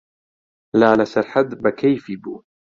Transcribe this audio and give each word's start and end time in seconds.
لالە 0.79 1.05
سەرحەد 1.13 1.49
بە 1.63 1.71
کەیفی 1.81 2.15
بوو. 2.23 2.37